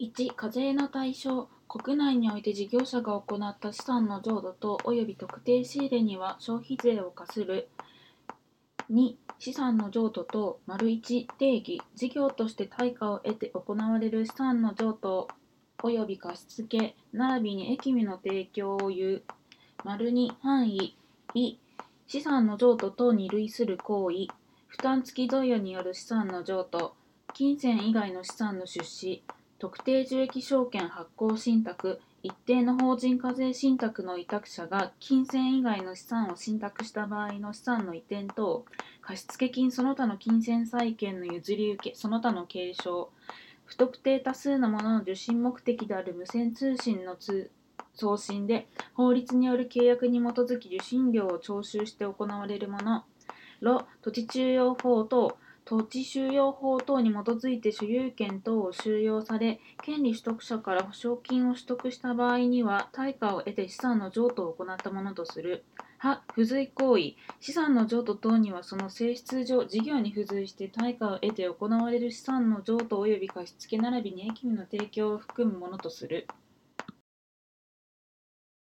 [0.00, 7.68] 1課税の対象国内において事業者が行った資産の譲渡とおよび特定仕入れには消費税を課する。
[8.90, 15.28] 2資産の譲渡と丸1定義事業として対価を得て行われる資産の譲渡
[15.82, 19.22] および貸付並びに益味の提供を言う。
[19.84, 20.96] 丸2範囲
[21.34, 21.58] い
[22.06, 24.28] 資産の譲渡等に類する行為。
[24.66, 26.94] 負担付き贈与による資産の譲渡
[27.34, 29.22] 金銭以外の資産の出資。
[29.60, 38.64] 特定受益証券発行信託一定の法人課税信託の委託者が金銭以外の資産を信託した場合の資産の移転等
[39.02, 43.10] 貸付金その他の金銭債権の譲り受けその他の継承
[43.66, 47.50] 不特定多数のものの受信目的である無線通信の通
[47.94, 53.04] 送信で法律による契約に基づき受信料を徴収して行われるもの。
[54.00, 55.36] 土地中央法等
[55.70, 65.64] 土地収容法等に基づいて所有権等を収容され権利取得者から保証金を取得した場合には対価を得て資産の譲渡を行ったものとする。
[65.98, 76.26] は付随行為資産の譲渡等にはその性質上事業に付随して対価を得て行われる資産の譲渡及び貸付並びに益味の提供を含むものとする。